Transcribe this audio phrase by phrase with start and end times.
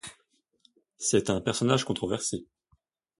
[0.97, 2.47] C’est un personnage controversé.